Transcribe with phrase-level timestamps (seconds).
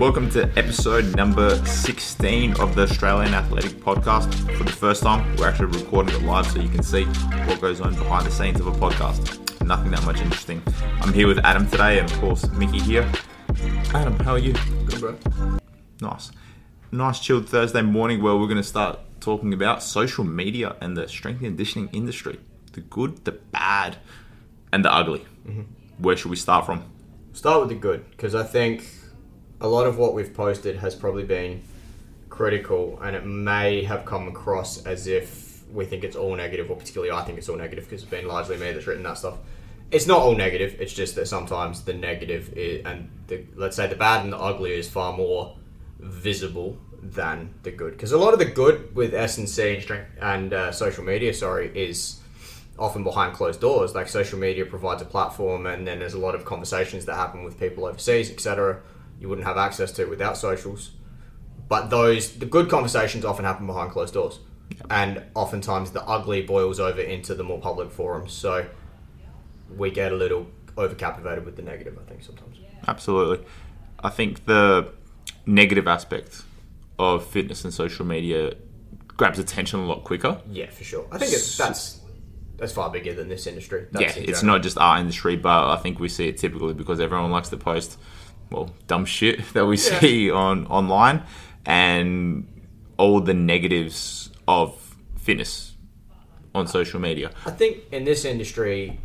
[0.00, 4.32] Welcome to episode number 16 of the Australian Athletic Podcast.
[4.56, 7.82] For the first time, we're actually recording it live so you can see what goes
[7.82, 9.62] on behind the scenes of a podcast.
[9.62, 10.62] Nothing that much interesting.
[11.02, 13.06] I'm here with Adam today and, of course, Mickey here.
[13.92, 14.54] Adam, how are you?
[14.86, 15.18] Good, bro.
[16.00, 16.30] Nice.
[16.90, 21.08] Nice chilled Thursday morning where we're going to start talking about social media and the
[21.08, 22.40] strength and conditioning industry.
[22.72, 23.98] The good, the bad,
[24.72, 25.26] and the ugly.
[25.46, 25.64] Mm-hmm.
[25.98, 26.84] Where should we start from?
[27.34, 28.86] Start with the good, because I think
[29.60, 31.62] a lot of what we've posted has probably been
[32.28, 36.76] critical, and it may have come across as if we think it's all negative, or
[36.76, 39.38] particularly I think it's all negative, because it's been largely me that's written that stuff.
[39.90, 40.80] It's not all negative.
[40.80, 44.38] It's just that sometimes the negative is, and the let's say the bad and the
[44.38, 45.56] ugly is far more
[45.98, 47.92] visible than the good.
[47.92, 51.04] Because a lot of the good with S and C and strength and uh, social
[51.04, 52.20] media, sorry, is
[52.78, 53.94] often behind closed doors.
[53.94, 57.42] Like social media provides a platform, and then there's a lot of conversations that happen
[57.42, 58.80] with people overseas, etc.
[59.20, 60.92] You wouldn't have access to it without socials.
[61.68, 64.40] But those the good conversations often happen behind closed doors,
[64.90, 68.32] and oftentimes the ugly boils over into the more public forums.
[68.32, 68.66] So
[69.76, 71.96] we get a little overcaptivated with the negative.
[72.04, 72.58] I think sometimes.
[72.88, 73.46] Absolutely.
[74.02, 74.92] I think the
[75.46, 76.42] negative aspect
[76.98, 78.54] of fitness and social media
[79.06, 80.40] grabs attention a lot quicker.
[80.50, 81.06] Yeah, for sure.
[81.12, 82.00] I think it's, that's
[82.56, 83.86] that's far bigger than this industry.
[83.90, 86.74] That's yeah, in it's not just our industry, but I think we see it typically
[86.74, 87.98] because everyone likes to post,
[88.50, 91.22] well, dumb shit that we see on online,
[91.64, 92.46] and
[92.98, 95.76] all the negatives of fitness
[96.54, 97.30] on social media.
[97.46, 98.98] I think in this industry,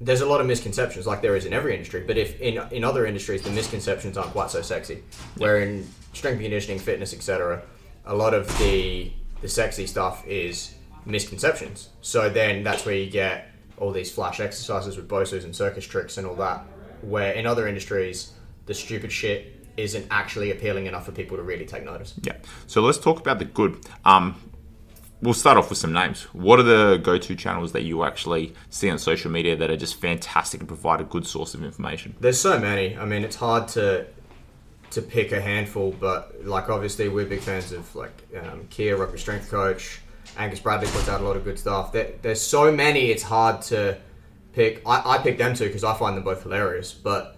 [0.00, 2.02] there's a lot of misconceptions, like there is in every industry.
[2.06, 5.02] But if in in other industries, the misconceptions aren't quite so sexy.
[5.36, 7.62] Where in strength conditioning, fitness, etc.,
[8.06, 10.74] a lot of the the sexy stuff is
[11.04, 11.90] misconceptions.
[12.00, 16.18] So then that's where you get all these flash exercises with bosus and circus tricks
[16.18, 16.64] and all that.
[17.00, 18.32] Where in other industries,
[18.70, 22.14] the stupid shit isn't actually appealing enough for people to really take notice.
[22.22, 22.36] Yeah.
[22.68, 23.84] So let's talk about the good.
[24.04, 24.36] Um,
[25.20, 26.22] we'll start off with some names.
[26.32, 30.00] What are the go-to channels that you actually see on social media that are just
[30.00, 32.14] fantastic and provide a good source of information?
[32.20, 32.96] There's so many.
[32.96, 34.06] I mean, it's hard to
[34.92, 39.18] to pick a handful, but like obviously we're big fans of like um, Keir Rugby
[39.18, 40.00] Strength Coach.
[40.36, 41.90] Angus Bradley puts out a lot of good stuff.
[41.90, 43.10] There, there's so many.
[43.10, 43.98] It's hard to
[44.52, 44.82] pick.
[44.86, 46.92] I, I pick them too because I find them both hilarious.
[46.92, 47.36] But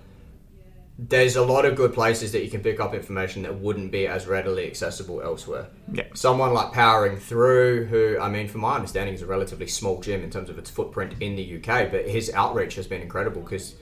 [0.98, 4.06] there's a lot of good places that you can pick up information that wouldn't be
[4.06, 5.68] as readily accessible elsewhere.
[5.92, 6.04] Yeah.
[6.14, 10.22] Someone like Powering Through, who I mean, from my understanding, is a relatively small gym
[10.22, 13.74] in terms of its footprint in the UK, but his outreach has been incredible because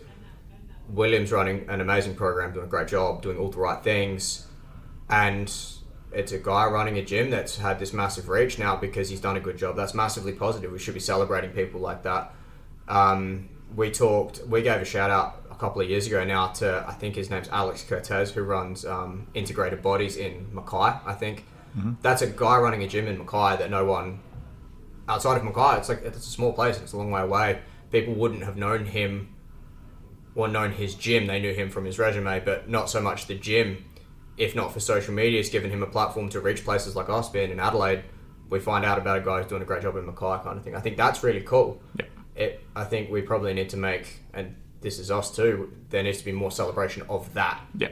[0.88, 4.46] Williams running an amazing program, doing a great job, doing all the right things,
[5.08, 5.52] and
[6.12, 9.36] it's a guy running a gym that's had this massive reach now because he's done
[9.36, 9.76] a good job.
[9.76, 10.70] That's massively positive.
[10.70, 12.32] We should be celebrating people like that.
[12.88, 16.92] Um, we talked, we gave a shout out couple of years ago now to I
[16.94, 20.98] think his name's Alex Cortez, who runs um, Integrated Bodies in Mackay.
[21.04, 21.44] I think
[22.02, 24.20] that's a guy running a gym in Mackay that no one
[25.08, 25.78] outside of Mackay.
[25.78, 26.80] It's like it's a small place.
[26.80, 27.60] It's a long way away.
[27.92, 29.36] People wouldn't have known him
[30.34, 31.26] or known his gym.
[31.26, 33.84] They knew him from his resume, but not so much the gym.
[34.36, 37.28] If not for social media, it's given him a platform to reach places like us,
[37.28, 38.04] being in Adelaide.
[38.48, 40.64] We find out about a guy who's doing a great job in Mackay, kind of
[40.64, 40.74] thing.
[40.74, 41.82] I think that's really cool.
[41.98, 42.06] Yeah.
[42.36, 45.72] It, I think we probably need to make, and this is us too.
[45.90, 47.60] There needs to be more celebration of that.
[47.76, 47.88] Yeah.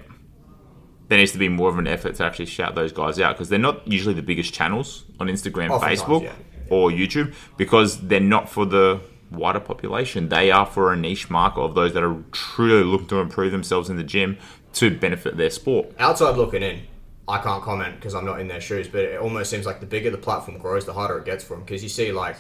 [1.09, 3.49] There needs to be more of an effort to actually shout those guys out because
[3.49, 6.33] they're not usually the biggest channels on Instagram, Oftentimes, Facebook, yeah.
[6.71, 9.01] or YouTube because they're not for the
[9.31, 10.29] wider population.
[10.29, 13.89] They are for a niche market of those that are truly looking to improve themselves
[13.89, 14.39] in the gym
[14.75, 15.93] to benefit their sport.
[15.99, 16.83] Outside looking in,
[17.27, 19.87] I can't comment because I'm not in their shoes, but it almost seems like the
[19.87, 21.65] bigger the platform grows, the harder it gets for them.
[21.65, 22.37] Because you see, like,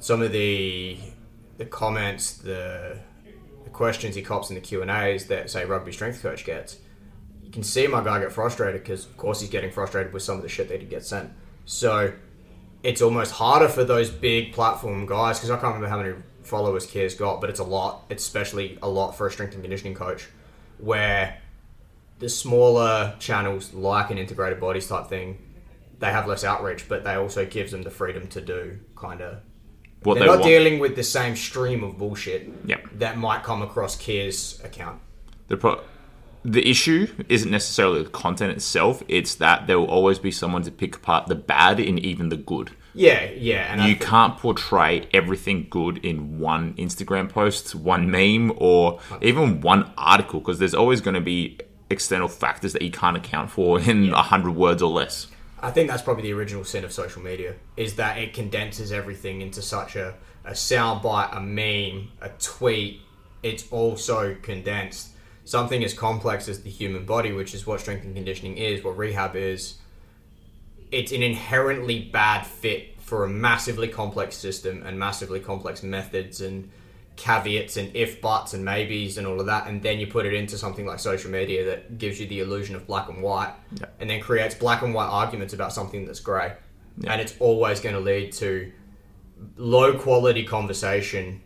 [0.00, 0.98] some of the
[1.58, 2.98] the comments, the,
[3.64, 6.78] the questions he cops in the Q and A's that say rugby strength coach gets,
[7.42, 10.36] you can see my guy get frustrated because, of course, he's getting frustrated with some
[10.36, 11.30] of the shit that he gets sent.
[11.64, 12.12] So
[12.82, 16.86] it's almost harder for those big platform guys because I can't remember how many followers
[16.86, 18.04] Keir's got, but it's a lot.
[18.08, 20.28] It's especially a lot for a strength and conditioning coach,
[20.78, 21.38] where
[22.18, 25.38] the smaller channels like an integrated bodies type thing,
[25.98, 29.40] they have less outreach, but they also gives them the freedom to do kind of.
[30.02, 30.44] What They're they not want.
[30.44, 32.88] dealing with the same stream of bullshit Yep.
[32.98, 34.98] that might come across Keir's account.
[35.48, 35.80] the pro-
[36.42, 40.70] the issue isn't necessarily the content itself; it's that there will always be someone to
[40.70, 42.70] pick apart the bad in even the good.
[42.94, 49.00] Yeah, yeah, and You can't portray everything good in one Instagram post, one meme, or
[49.20, 51.58] even one article because there's always going to be
[51.90, 55.26] external factors that you can't account for in a hundred words or less.
[55.62, 59.42] I think that's probably the original sin of social media is that it condenses everything
[59.42, 60.14] into such a,
[60.44, 63.00] a soundbite, a meme, a tweet.
[63.42, 65.10] It's all so condensed.
[65.44, 68.96] something as complex as the human body, which is what strength and conditioning is, what
[68.96, 69.78] rehab is,
[70.90, 76.70] it's an inherently bad fit for a massively complex system and massively complex methods and
[77.20, 80.32] caveats and if buts and maybes and all of that and then you put it
[80.32, 83.86] into something like social media that gives you the illusion of black and white Yeah.
[84.00, 86.54] and then creates black and white arguments about something that's grey
[86.98, 87.12] Yeah.
[87.12, 88.72] and it's always going to lead to
[89.56, 91.42] low quality conversation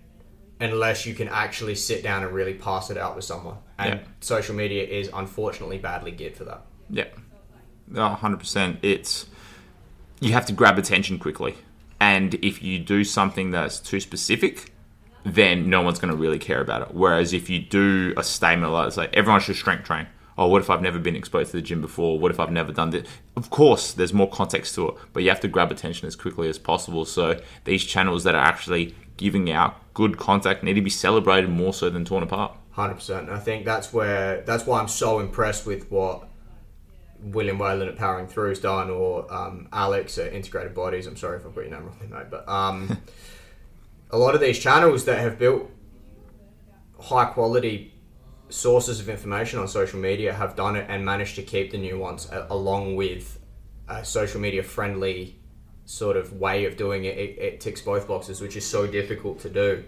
[0.61, 4.06] unless you can actually sit down and really pass it out with someone and Yeah.
[4.21, 7.06] social media is unfortunately badly geared for that Yeah,
[7.88, 8.79] No, hundred percent.
[8.82, 9.26] It's
[10.21, 11.55] you have to grab attention quickly,
[12.00, 14.73] and if you do something that's too specific,
[15.25, 16.94] then no one's going to really care about it.
[16.94, 20.06] Whereas if you do a statement like, say, everyone should strength train.
[20.37, 22.19] Oh, what if I've never been exposed to the gym before?
[22.19, 23.06] What if I've never done this?
[23.37, 26.49] Of course, there's more context to it, but you have to grab attention as quickly
[26.49, 27.05] as possible.
[27.05, 31.73] So these channels that are actually giving out good content need to be celebrated more
[31.73, 32.56] so than torn apart.
[32.73, 33.31] Hundred percent.
[33.31, 36.26] I think that's where that's why I'm so impressed with what
[37.21, 41.06] William Wayland at Powering Through's done, or um, Alex at Integrated Bodies.
[41.06, 43.00] I'm sorry if I've got your name wrong, mate, but um,
[44.14, 45.69] a lot of these channels that have built
[47.00, 47.93] high quality
[48.49, 52.31] sources of information on social media have done it and managed to keep the nuance
[52.31, 53.40] a- along with
[53.88, 55.37] a social media friendly
[55.84, 57.19] sort of way of doing it.
[57.19, 57.38] it.
[57.38, 59.82] It ticks both boxes, which is so difficult to do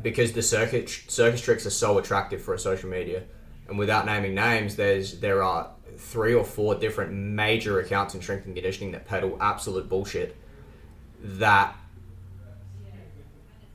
[0.00, 3.24] because the circuit circus tricks are so attractive for a social media,
[3.66, 8.46] and without naming names, there's there are three or four different major accounts in strength
[8.46, 10.36] and conditioning that peddle absolute bullshit
[11.20, 11.76] that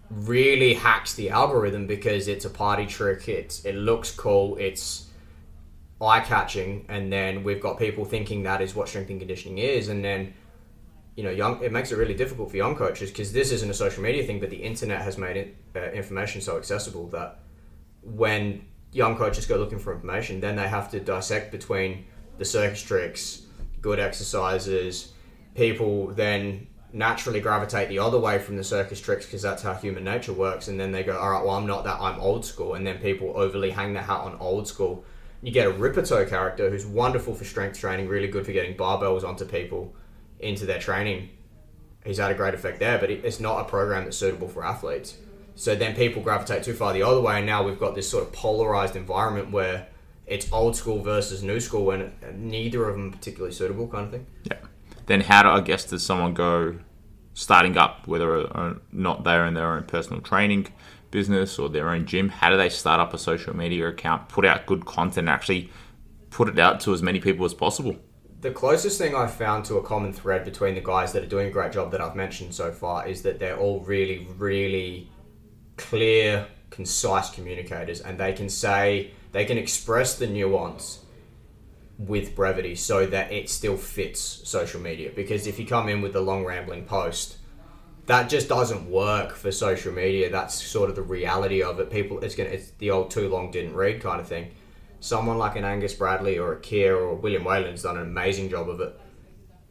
[0.09, 3.27] really hacks the algorithm because it's a party trick.
[3.27, 4.55] It's it looks cool.
[4.57, 5.07] It's
[6.01, 9.89] eye catching, and then we've got people thinking that is what strength and conditioning is,
[9.89, 10.33] and then
[11.17, 13.73] you know, young it makes it really difficult for young coaches because this isn't a
[13.73, 17.39] social media thing, but the internet has made it, uh, information so accessible that
[18.03, 22.05] when young coaches go looking for information, then they have to dissect between
[22.37, 23.41] the circus tricks,
[23.81, 25.13] good exercises.
[25.55, 30.03] People then naturally gravitate the other way from the circus tricks because that's how human
[30.03, 31.99] nature works, and then they go, "All right, well, I'm not that.
[31.99, 35.03] I'm old school," and then people overly hang their hat on old school.
[35.41, 39.23] You get a Rippetoe character who's wonderful for strength training, really good for getting barbells
[39.23, 39.93] onto people
[40.39, 41.29] into their training.
[42.05, 45.17] He's had a great effect there, but it's not a program that's suitable for athletes.
[45.55, 48.23] So then people gravitate too far the other way, and now we've got this sort
[48.23, 49.87] of polarized environment where
[50.25, 54.27] it's old school versus new school, and neither of them particularly suitable, kind of thing.
[54.43, 54.57] Yeah.
[55.07, 56.77] Then how do I guess does someone go
[57.33, 60.67] starting up, whether or not they're in their own personal training
[61.11, 62.29] business or their own gym?
[62.29, 65.69] How do they start up a social media account, put out good content, actually
[66.29, 67.95] put it out to as many people as possible?
[68.41, 71.47] The closest thing I've found to a common thread between the guys that are doing
[71.47, 75.09] a great job that I've mentioned so far is that they're all really, really
[75.77, 80.99] clear, concise communicators, and they can say they can express the nuance
[81.97, 85.11] with brevity so that it still fits social media.
[85.15, 87.37] Because if you come in with a long rambling post,
[88.05, 90.29] that just doesn't work for social media.
[90.29, 91.91] That's sort of the reality of it.
[91.91, 94.51] People, it's gonna, it's the old too long didn't read kind of thing.
[94.99, 98.69] Someone like an Angus Bradley or a Keir or William Wayland's done an amazing job
[98.69, 98.99] of it.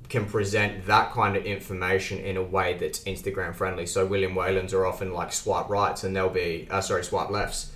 [0.09, 3.87] Can present that kind of information in a way that's Instagram friendly.
[3.87, 7.73] So William Wayland's are often like swipe rights, and they'll be uh, sorry swipe lefts,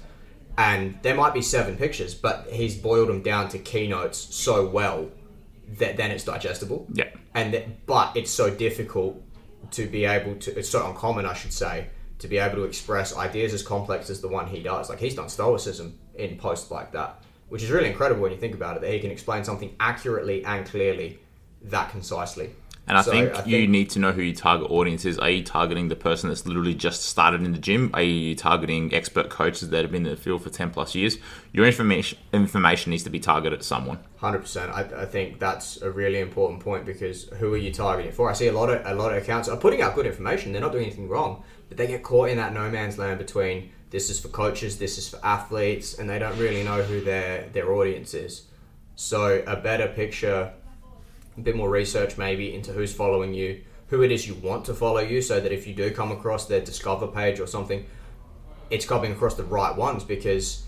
[0.56, 5.08] and there might be seven pictures, but he's boiled them down to keynotes so well
[5.78, 6.86] that then it's digestible.
[6.92, 7.10] Yeah.
[7.34, 9.22] and that, but it's so difficult
[9.72, 11.86] to be able to it's so uncommon i should say
[12.18, 14.90] to be able to express ideas as complex as the one he does.
[14.90, 18.54] Like he's done stoicism in posts like that which is really incredible when you think
[18.54, 21.18] about it that he can explain something accurately and clearly
[21.62, 22.50] that concisely
[22.86, 25.18] And I So think I you need to know who your target audience is.
[25.18, 27.90] Are you targeting the person that's literally just started in the gym?
[27.94, 31.18] Are you targeting expert coaches that have been in the field for 10 plus years?
[31.52, 34.00] Your information information needs to be targeted at someone.
[34.16, 34.70] Hundred percent.
[34.72, 38.28] I, I think that's a really important point because who are you targeting for?
[38.28, 40.52] I see a lot of a lot of accounts are putting out good information.
[40.52, 43.70] They're not doing anything wrong, but they get caught in that no man's land between
[43.90, 47.48] this is for coaches, this is for athletes, and they don't really know who their
[47.52, 48.46] their audience is.
[48.94, 50.52] So a better picture,
[51.40, 54.74] a bit more research maybe into who's following you, who it is you want to
[54.74, 57.84] follow you, so that if you do come across their discover page or something,
[58.70, 60.64] it's coming across the right ones because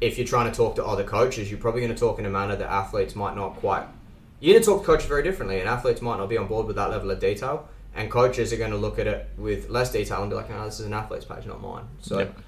[0.00, 2.30] if you're trying to talk to other coaches, you're probably going to talk in a
[2.30, 3.86] manner that athletes might not quite.
[4.40, 6.66] You're going to talk to coaches very differently, and athletes might not be on board
[6.66, 7.68] with that level of detail.
[7.94, 10.64] And coaches are going to look at it with less detail and be like, "No,
[10.64, 12.38] this is an athlete's page, not mine." So Yep.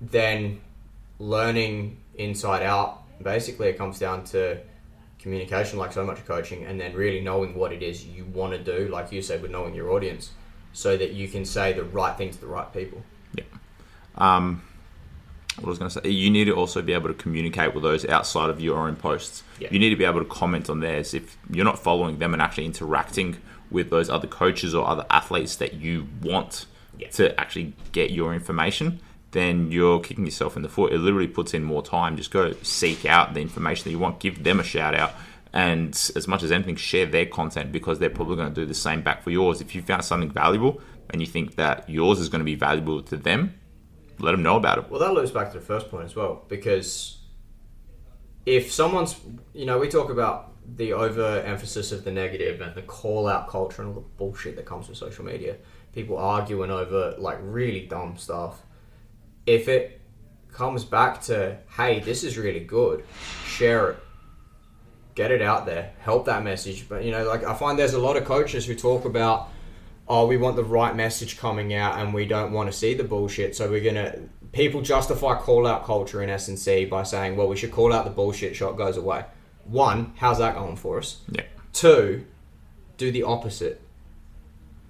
[0.00, 0.60] then
[1.18, 4.58] learning inside out, basically, it comes down to
[5.20, 8.58] communication, like so much coaching, and then really knowing what it is you want to
[8.58, 10.30] do, like you said, with knowing your audience,
[10.72, 13.02] so that you can say the right thing to the right people.
[13.34, 13.44] Yeah.
[14.16, 14.62] Um,
[15.56, 17.82] what I was going to say, you need to also be able to communicate with
[17.82, 19.42] those outside of your own posts.
[19.58, 19.68] Yeah.
[19.70, 21.12] You need to be able to comment on theirs.
[21.12, 23.36] If you're not following them and actually interacting
[23.70, 26.66] with those other coaches or other athletes that you want
[26.98, 27.08] Yeah.
[27.10, 29.00] to actually get your information,
[29.32, 30.92] then you're kicking yourself in the foot.
[30.92, 32.16] It literally puts in more time.
[32.16, 35.14] Just go seek out the information that you want, give them a shout out.
[35.52, 38.74] And as much as anything, share their content because they're probably going to do the
[38.74, 39.60] same back for yours.
[39.60, 43.02] If you found something valuable and you think that yours is going to be valuable
[43.02, 43.54] to them,
[44.18, 44.90] let them know about it.
[44.90, 47.18] Well, that loops back to the first point as well, because
[48.46, 49.16] if someone's,
[49.52, 53.82] you know, we talk about the overemphasis of the negative and the call out culture
[53.82, 55.56] and all the bullshit that comes with social media,
[55.92, 58.62] people arguing over like really dumb stuff.
[59.46, 60.00] If it
[60.52, 63.04] comes back to, hey, this is really good,
[63.44, 63.98] share it,
[65.14, 66.88] get it out there, help that message.
[66.88, 69.48] But, you know, like I find there's a lot of coaches who talk about,
[70.08, 73.04] oh, we want the right message coming out and we don't want to see the
[73.04, 73.56] bullshit.
[73.56, 74.20] So we're going to,
[74.52, 78.10] people justify call out culture in S&C by saying, well, we should call out the
[78.10, 79.24] bullshit, shot goes away.
[79.64, 81.20] One, how's that going for us?
[81.30, 81.42] Yeah.
[81.72, 82.26] Two,
[82.96, 83.80] do the opposite.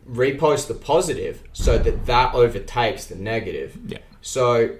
[0.09, 3.79] Repost the positive so that that overtakes the negative.
[3.87, 3.99] Yeah.
[4.21, 4.77] So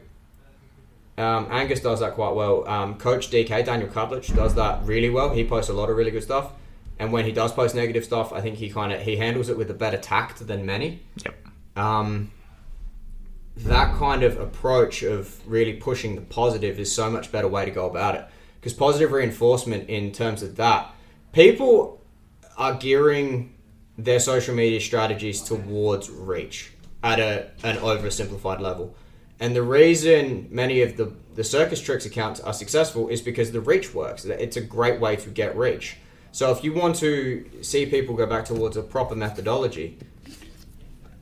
[1.19, 2.67] um, Angus does that quite well.
[2.69, 5.31] Um, Coach DK Daniel Cudlich does that really well.
[5.31, 6.53] He posts a lot of really good stuff,
[6.99, 9.57] and when he does post negative stuff, I think he kind of he handles it
[9.57, 11.03] with a better tact than many.
[11.25, 11.47] Yep.
[11.77, 12.31] Um,
[13.57, 17.71] that kind of approach of really pushing the positive is so much better way to
[17.71, 18.25] go about it
[18.59, 20.91] because positive reinforcement in terms of that
[21.33, 22.01] people
[22.57, 23.55] are gearing
[24.05, 28.95] their social media strategies towards reach at a an oversimplified level
[29.39, 33.61] and the reason many of the the circus tricks accounts are successful is because the
[33.61, 35.97] reach works it's a great way to get reach
[36.33, 39.99] so if you want to see people go back towards a proper methodology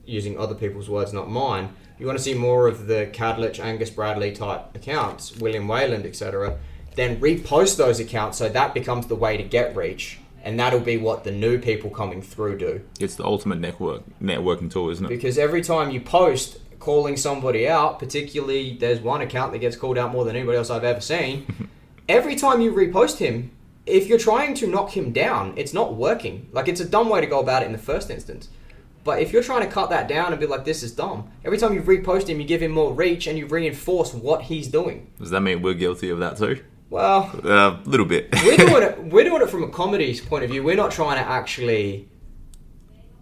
[0.09, 1.75] using other people's words, not mine.
[1.99, 6.59] You want to see more of the Cadlich, Angus Bradley type accounts, William Wayland, etc.
[6.97, 10.97] Then repost those accounts so that becomes the way to get reach, and that'll be
[10.97, 12.81] what the new people coming through do.
[13.01, 15.09] It's the ultimate network networking tool, isn't it?
[15.09, 19.99] Because every time you post calling somebody out, particularly there's one account that gets called
[19.99, 21.69] out more than anybody else I've ever seen.
[22.09, 23.51] every time you repost him,
[23.87, 26.49] if you're trying to knock him down, it's not working.
[26.53, 28.49] Like it's a dumb way to go about it in the first instance.
[29.05, 31.57] But if you're trying to cut that down and be like, this is dumb, every
[31.57, 35.11] time you repost him, you give him more reach and you reinforce what he's doing.
[35.19, 36.63] Does that mean we're guilty of that too?
[36.91, 38.35] Well, A uh, little bit.
[38.45, 39.05] we're doing it.
[39.05, 40.63] We're doing it from a comedy point of view.
[40.63, 42.09] We're not trying to actually,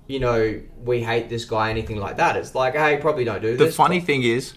[0.07, 2.37] you know, we hate this guy, anything like that.
[2.37, 3.75] It's like, hey, probably don't do the this.
[3.75, 4.55] The funny thing is,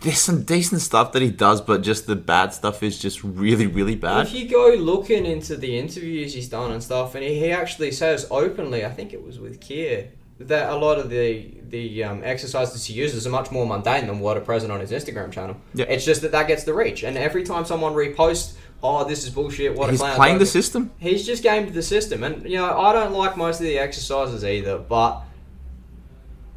[0.00, 3.66] there's some decent stuff that he does, but just the bad stuff is just really,
[3.66, 4.26] really bad.
[4.26, 7.92] If you go looking into the interviews he's done and stuff, and he, he actually
[7.92, 12.22] says openly, I think it was with Keir, that a lot of the the um,
[12.24, 15.56] exercises he uses are much more mundane than what are present on his Instagram channel.
[15.74, 15.86] Yeah.
[15.86, 19.30] It's just that that gets the reach, and every time someone reposts, oh, this is
[19.30, 19.74] bullshit.
[19.74, 20.16] What He's a clown.
[20.16, 20.90] playing the system.
[20.98, 24.44] He's just gamed the system, and you know I don't like most of the exercises
[24.44, 25.22] either, but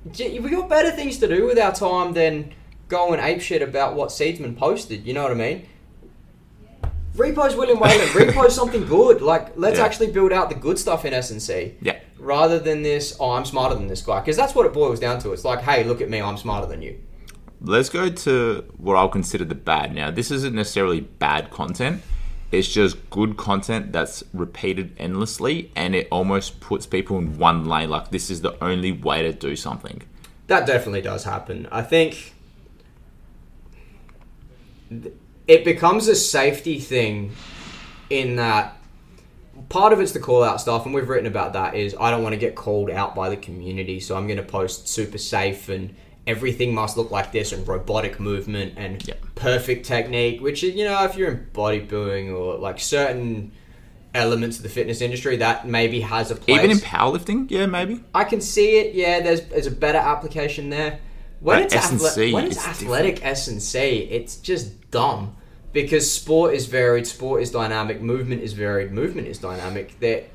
[0.05, 2.53] we got better things to do with our time than
[2.87, 5.05] going and ape shit about what Seedsman posted.
[5.05, 5.67] You know what I mean?
[7.15, 8.09] Repost William Wayland.
[8.11, 9.21] repost something good.
[9.21, 9.85] Like let's Yeah.
[9.85, 11.99] actually build out the good stuff in S and C Yeah.
[12.19, 13.15] Rather than this.
[13.19, 15.31] Oh, I'm smarter than this guy because that's what it boils down to.
[15.31, 16.99] It's like, hey, look at me, I'm smarter than you.
[17.61, 19.93] Let's go to what I'll consider the bad.
[19.93, 22.01] Now, this isn't necessarily bad content.
[22.51, 27.89] It's just good content that's repeated endlessly, and it almost puts people in one lane.
[27.89, 30.01] Like this is the only way to do something.
[30.47, 31.67] That definitely does happen.
[31.71, 32.33] I think
[35.47, 37.33] it becomes a safety thing
[38.09, 38.78] in that
[39.69, 41.75] part of it's the call out stuff, and we've written about that.
[41.75, 44.43] Is I don't want to get called out by the community, so I'm going to
[44.43, 45.95] post super safe and
[46.27, 49.15] everything must look like this and robotic movement and Yeah.
[49.35, 50.41] perfect technique.
[50.41, 53.51] Which is, you know, if you're in bodybuilding or like certain
[54.13, 56.57] elements of the fitness industry, that maybe has a place.
[56.57, 58.03] Even in powerlifting, yeah, maybe.
[58.13, 58.93] I can see it.
[58.95, 60.99] Yeah, there's there's a better application there.
[61.39, 65.35] When But it's athle- when it's, it's athletic S and C, it's just dumb
[65.73, 69.99] because sport is varied, sport is dynamic, movement is varied, movement is dynamic.
[69.99, 70.29] That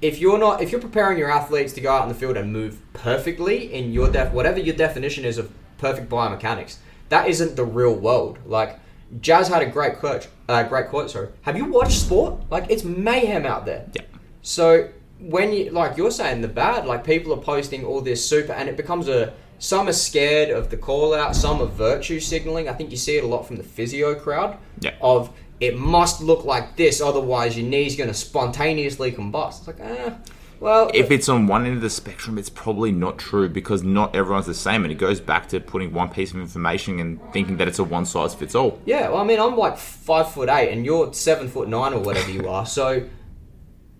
[0.00, 2.52] if you're not if you're preparing your athletes to go out in the field and
[2.52, 6.76] move perfectly in your def whatever your definition is of perfect biomechanics,
[7.08, 8.38] that isn't the real world.
[8.46, 8.78] Like
[9.20, 10.28] Jazz had a great quote.
[10.48, 11.10] Uh, great quote.
[11.10, 11.28] Sorry.
[11.42, 12.42] Have you watched sport?
[12.50, 13.86] Like it's mayhem out there.
[13.92, 14.02] Yeah.
[14.42, 18.52] So when you like you're saying the bad, like people are posting all this super,
[18.52, 22.68] and it becomes a some are scared of the call out, some are virtue signaling.
[22.68, 24.56] I think you see it a lot from the physio crowd.
[24.80, 24.94] Yeah.
[25.00, 29.58] Of it must look like this, otherwise your knee's going to spontaneously combust.
[29.58, 30.16] It's like, ah,
[30.60, 34.16] Well, if it's on one end of the spectrum, it's probably not true because not
[34.16, 37.58] everyone's the same, and it goes back to putting one piece of information and thinking
[37.58, 38.80] that it's a one size fits all.
[38.86, 42.00] Yeah, well, I mean, I'm like five foot eight, and you're seven foot nine or
[42.00, 42.64] whatever you are.
[42.64, 43.06] So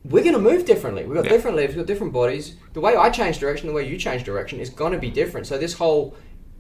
[0.04, 1.04] we're going to move differently.
[1.04, 1.30] We've got Yeah.
[1.33, 2.54] different lives, we've got different bodies.
[2.73, 5.47] The way I change direction, the way you change direction, is going to be different.
[5.47, 6.14] So this whole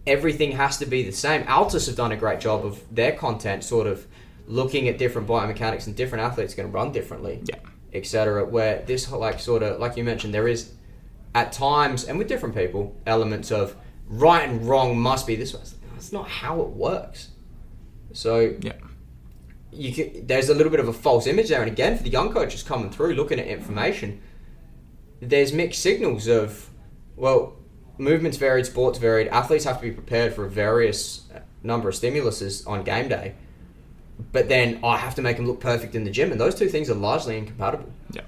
[0.06, 1.44] everything has to be the same.
[1.46, 4.06] Altis have done a great job of their content, sort of
[4.46, 7.56] looking at different biomechanics and different athletes going to run differently, Yeah.
[7.92, 8.44] etc.
[8.44, 10.70] Where this whole, like sort of like you mentioned, there is
[11.34, 13.76] at times and with different people elements of
[14.08, 15.60] right and wrong must be this way.
[15.94, 17.28] That's not how it works.
[18.12, 18.72] So Yeah.
[19.72, 21.62] You can, there's a little bit of a false image there.
[21.62, 24.20] And again, for the young coaches coming through, looking at information,
[25.20, 26.70] there's mixed signals of,
[27.16, 27.56] well,
[27.98, 29.28] movements varied, sports varied.
[29.28, 31.28] Athletes have to be prepared for a various
[31.62, 33.34] number of stimuluses on game day.
[34.32, 36.68] But then I have to make them look perfect in the gym, and those two
[36.68, 37.90] things are largely incompatible.
[38.12, 38.22] Yeah.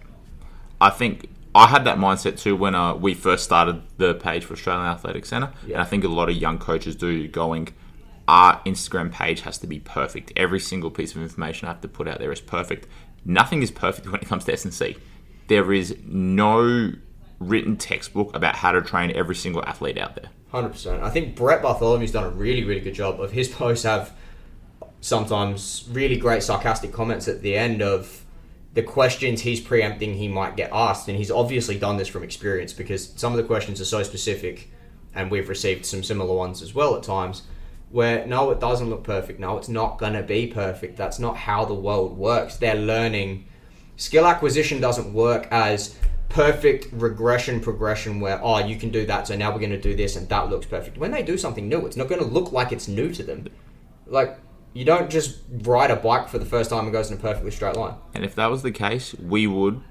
[0.81, 4.55] I think I had that mindset too when uh, we first started the page for
[4.55, 5.53] Australian Athletic Centre.
[5.67, 5.75] Yeah.
[5.75, 7.69] And I think a lot of young coaches do going,
[8.33, 10.33] our Instagram page has to be perfect.
[10.37, 12.89] Every single piece of information I have to put out there is perfect.
[13.27, 14.97] Nothing is perfect when it comes to S&C.
[15.49, 16.93] There is no
[17.39, 20.31] written textbook about how to train every single athlete out there.
[20.51, 21.03] Hundred percent.
[21.03, 23.21] I think Brett Bartholomew's done a really, really good job.
[23.21, 24.15] Of his posts have
[25.03, 28.25] sometimes really great sarcastic comments at the end of
[28.73, 32.73] the questions he's preempting he might get asked, and he's obviously done this from experience
[32.73, 34.71] because some of the questions are so specific,
[35.15, 37.43] and we've received some similar ones as well at times.
[37.93, 39.39] Where no, it doesn't look perfect.
[39.39, 40.97] No, it's not gonna be perfect.
[40.97, 42.57] That's not how the world works.
[42.57, 43.47] They're learning.
[43.97, 45.97] Skill acquisition doesn't work as
[46.29, 49.95] perfect regression progression where oh you can do that so now we're going to do
[49.95, 52.53] this and that looks perfect when they do something new it's not going to look
[52.53, 53.47] like it's new to them
[54.07, 54.39] like
[54.73, 57.51] you don't just ride a bike for the first time and goes in a perfectly
[57.51, 59.83] straight line And if that was the case, we would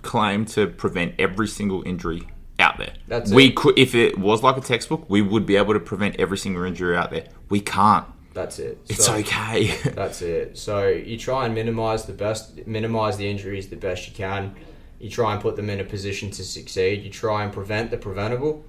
[0.00, 2.26] claim to prevent every single injury
[2.62, 2.94] out there.
[3.08, 3.56] That's we it.
[3.56, 6.62] could, if it was like a textbook, we would be able to prevent every single
[6.64, 7.26] injury out there.
[7.50, 8.06] We can't.
[8.32, 9.66] that's it It's So- okay.
[9.94, 10.56] That's it.
[10.56, 14.54] So you try and minimize the best, minimize the injuries the best you can.
[14.98, 17.02] You try and put them in a position to succeed.
[17.02, 18.64] You try and prevent the preventable.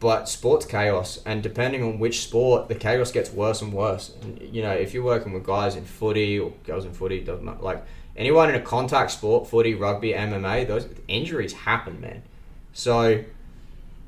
[0.00, 4.12] But sport's chaos, and depending on which sport, the chaos gets worse and worse.
[4.22, 7.44] And, you know, if you're working with guys in footy or girls in footy, doesn't
[7.44, 7.62] matter.
[7.62, 7.84] Like
[8.16, 12.22] anyone in a contact sport, footy, rugby, MMA, those injuries happen, man.
[12.74, 13.22] So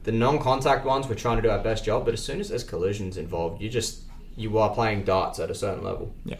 [0.07, 2.05] the non-contact ones, we're trying to do our best job.
[2.05, 4.05] But as soon as there's collisions involved, you just
[4.37, 6.15] you are playing darts at a certain level.
[6.25, 6.37] yeah.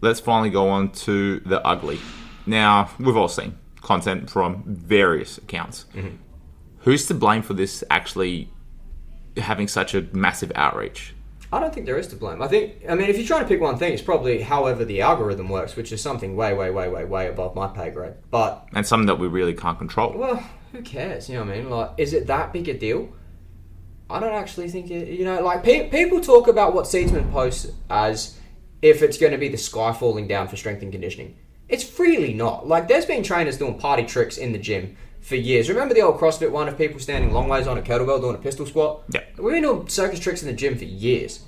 [0.00, 1.98] Let's finally go on to the ugly.
[2.46, 5.86] Now, we've all seen content from various accounts.
[5.94, 6.16] Mm-hmm.
[6.78, 8.48] Who's to blame for this actually
[9.36, 11.14] having such a massive outreach?
[11.52, 12.42] I don't think there is to blame.
[12.42, 15.00] I think, I mean, if you're trying to pick one thing, it's probably however the
[15.00, 18.14] algorithm works, which is something way, way, way, way, way above my pay grade.
[18.30, 20.12] But, And something that we really can't control.
[20.16, 21.28] well, who cares?
[21.28, 21.70] You know what I mean?
[21.70, 23.08] Like, is it that big a deal?
[24.10, 27.70] I don't actually think it, you know, like, pe- people talk about what Seedsman posts
[27.88, 28.38] as
[28.82, 31.36] if it's going to be the sky falling down for strength and conditioning.
[31.68, 32.66] It's really not.
[32.66, 34.96] Like, there's been trainers doing party tricks in the gym
[35.28, 35.68] for years.
[35.68, 38.38] Remember the old CrossFit one of people standing long ways on a kettlebell doing a
[38.38, 39.02] pistol squat?
[39.10, 39.20] Yeah.
[39.36, 41.40] We've been doing circus tricks in the gym for years.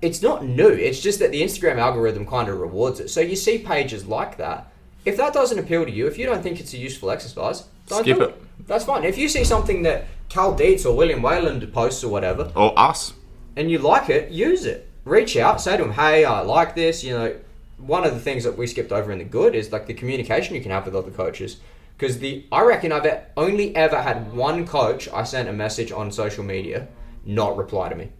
[0.00, 0.68] It's not new.
[0.68, 3.08] It's just that the Instagram algorithm kind of rewards it.
[3.08, 4.72] So you see pages like that.
[5.04, 8.02] If that doesn't appeal to you, if you don't think it's a useful exercise, don't
[8.04, 8.42] Skip do it.
[8.68, 9.04] That's fine.
[9.04, 13.12] If you see something that Cal Dietz or William Wayland posts or whatever, Or us.
[13.56, 14.88] and you like it, use it.
[15.04, 17.34] Reach out, say to them, "Hey, I like this." You know,
[17.78, 20.54] one of the things that we skipped over in the good is like the communication
[20.54, 21.56] you can have with other coaches.
[21.96, 26.10] Because the I reckon I've only ever had one coach I sent a message on
[26.10, 26.88] social media
[27.24, 28.10] not reply to me.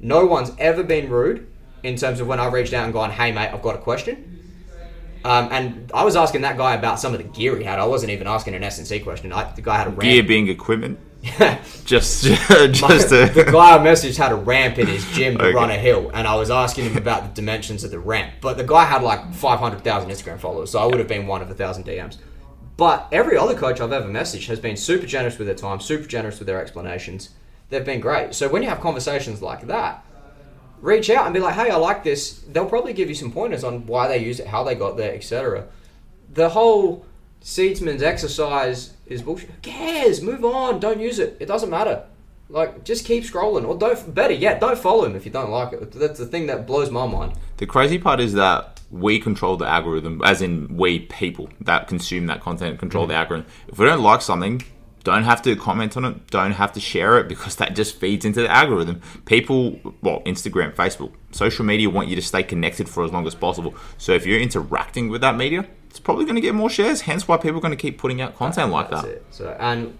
[0.00, 1.46] No one's ever been rude
[1.84, 4.34] in terms of when I've reached out and gone, "Hey, mate, I've got a question."
[5.24, 7.78] Um, and I was asking that guy about some of the gear he had.
[7.78, 9.32] I wasn't even asking an S and C question.
[9.32, 10.02] I, the guy had a ramp.
[10.02, 10.98] Gear being equipment.
[11.84, 13.44] Just, just the to.
[13.52, 15.54] guy I messaged had a ramp in his gym to Okay.
[15.54, 18.34] run a hill, and I was asking him about the dimensions of the ramp.
[18.40, 21.50] But the guy had like 500,000 Instagram followers, so I would have been one of
[21.50, 22.18] a thousand DMs.
[22.78, 26.06] But every other coach I've ever messaged has been super generous with their time, super
[26.06, 27.30] generous with their explanations.
[27.70, 28.34] They've been great.
[28.34, 30.04] So when you have conversations like that,
[30.80, 33.64] reach out and be like, "Hey, I like this." They'll probably give you some pointers
[33.64, 35.64] on why they use it, how they got there, etc.
[36.32, 37.04] The whole
[37.42, 39.50] Seedsman's exercise is bullshit.
[39.50, 40.22] Who cares?
[40.22, 40.78] Move on.
[40.78, 41.36] Don't use it.
[41.40, 42.04] It doesn't matter.
[42.48, 44.14] Like, just keep scrolling, or don't.
[44.14, 45.90] Better yet, don't follow him if you don't like it.
[45.90, 47.32] That's the thing that blows my mind.
[47.56, 52.26] The crazy part is that we control the algorithm, as in we people that consume
[52.26, 53.18] that content control the mm.
[53.18, 53.46] algorithm.
[53.68, 54.62] If we don't like something,
[55.04, 58.24] don't have to comment on it, don't have to share it because that just feeds
[58.24, 59.00] into the algorithm.
[59.26, 63.34] People, well, Instagram, Facebook, social media want you to stay connected for as long as
[63.34, 63.74] possible.
[63.98, 67.02] So if you're interacting with that media, it's probably going to get more shares.
[67.02, 69.10] Hence why people are going to keep putting out content like That's that.
[69.10, 69.26] it.
[69.30, 69.96] So and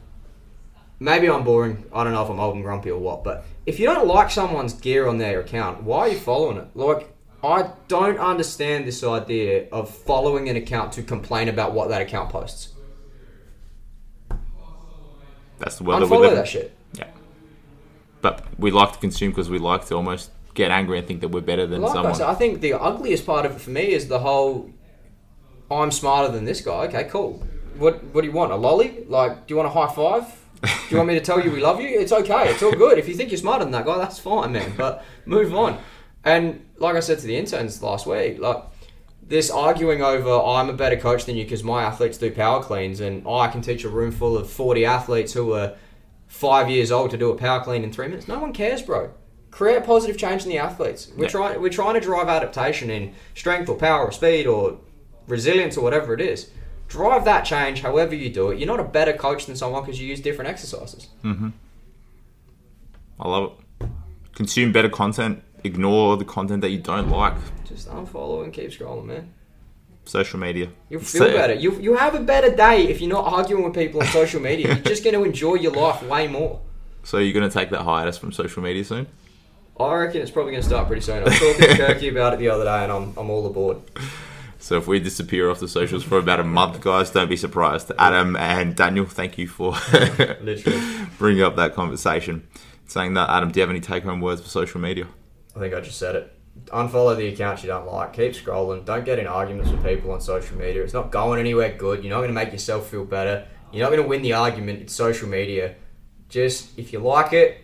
[1.01, 1.85] maybe I'm boring.
[1.93, 3.25] I don't know if I'm old and grumpy or what.
[3.25, 6.69] But if you don't like someone's gear on their account, why are you following it?
[6.75, 12.03] Like I don't understand this idea of following an account to complain about what that
[12.03, 12.71] account posts.
[15.59, 16.37] That's the world that we live in.
[16.39, 16.77] that shit.
[16.95, 17.09] Yeah.
[18.21, 21.29] But we like to consume because we like to almost get angry and think that
[21.29, 22.15] we're better than Like I someone.
[22.15, 24.71] said, I think the ugliest part of it for me is the whole
[25.71, 26.87] I'm smarter than this guy.
[26.87, 27.45] Okay, cool.
[27.77, 28.53] What what do you want?
[28.53, 29.05] A lolly?
[29.09, 30.25] Like, do you want a high five?
[30.63, 31.89] Do you want me to tell you we love you?
[32.01, 32.49] It's okay.
[32.51, 32.99] It's all good.
[32.99, 34.73] If you think you're smarter than that guy, that's fine, man.
[34.77, 35.79] But move on.
[36.25, 38.63] And like I said to the interns last week, like
[39.23, 43.01] this arguing over I'm a better coach than you because my athletes do power cleans
[43.01, 45.75] and I can teach a room full of 40 athletes who are
[46.27, 48.29] five years old to do a power clean in three minutes.
[48.29, 49.11] No one cares, bro.
[49.51, 51.11] Create positive change in the athletes.
[51.17, 51.31] We're Yeah.
[51.31, 54.77] trying we're trying to drive adaptation in strength or power or speed or
[55.27, 56.51] resilience or whatever it is.
[56.89, 58.59] Drive that change however you do it.
[58.59, 61.09] You're not a better coach than someone because you use different exercises.
[61.23, 61.53] Mhm.
[63.21, 63.89] I love it.
[64.35, 65.43] Consume better content.
[65.65, 67.35] Ignore the content that you don't like.
[67.65, 69.33] Just unfollow and keep scrolling, man.
[70.05, 70.69] Social media.
[70.89, 71.55] You'll feel So- better.
[71.55, 74.69] You you have a better day if you're not arguing with people on social media.
[74.69, 76.61] You're just going to enjoy your life way more.
[77.03, 79.07] So you're going to take that hiatus from social media soon?
[79.79, 81.23] I reckon it's probably going to start pretty soon.
[81.23, 83.79] I was talking to Kirky about it the other day, and I'm, I'm all aboard.
[84.59, 87.93] So if we disappear off the socials for about a month, guys, don't be surprised.
[87.97, 89.77] Adam and Daniel, thank you for
[91.19, 92.47] bringing up that conversation.
[92.87, 95.07] Saying that, Adam, do you have any take-home words for social media?
[95.59, 96.33] I think I just said it.
[96.67, 98.13] Unfollow the accounts you don't like.
[98.13, 98.85] Keep scrolling.
[98.85, 100.83] Don't get in arguments with people on social media.
[100.83, 102.05] It's not going anywhere good.
[102.05, 103.47] You're not going to make yourself feel better.
[103.73, 104.83] You're not going to win the argument.
[104.83, 105.75] It's social media.
[106.29, 107.61] Just if you like it,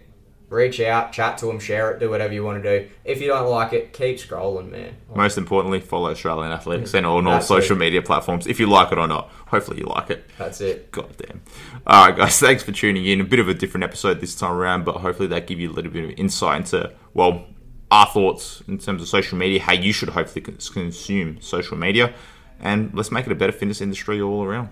[0.48, 2.90] reach out, chat to them, share it, do whatever you want to do.
[3.04, 4.96] If you don't like it, keep scrolling, man.
[5.14, 7.80] Most importantly, follow Australian Athletics and on all social it.
[7.80, 8.46] media platforms.
[8.46, 10.28] If you like it or not, hopefully you like it.
[10.38, 10.90] That's it.
[10.90, 11.42] God damn.
[11.86, 13.20] All right, guys, thanks for tuning in.
[13.20, 15.74] A bit of a different episode this time around, but hopefully that give you a
[15.74, 17.46] little bit of insight into, well,
[17.94, 22.12] our thoughts in terms of social media, how you should hopefully consume social media,
[22.58, 24.68] and let's make it a better fitness industry all around.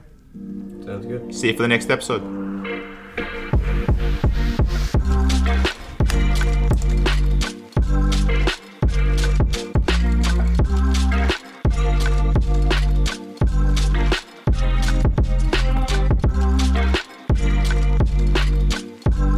[0.85, 1.33] Sounds good.
[1.33, 2.23] See you for the next episode.